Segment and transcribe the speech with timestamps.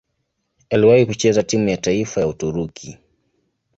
[0.69, 2.97] Aliwahi kucheza timu ya taifa ya Uturuki.